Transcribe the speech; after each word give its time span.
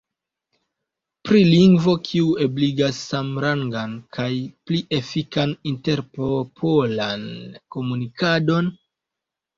Pri 1.27 1.41
lingvo 1.49 1.93
kiu 2.07 2.31
ebligas 2.45 3.01
samrangan 3.11 3.93
kaj 4.17 4.27
pli 4.71 4.81
efikan 5.03 5.53
interpopolan 5.73 7.29
komunikadon? 7.77 8.73